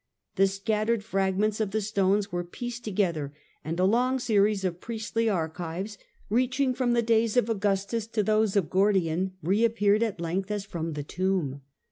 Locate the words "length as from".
10.19-10.93